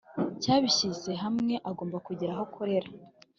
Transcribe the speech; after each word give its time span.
Cy 0.41 0.49
abishyizehamwe 0.55 1.53
agomba 1.69 1.97
kugira 2.07 2.31
aho 2.33 2.41
akorera 2.47 2.89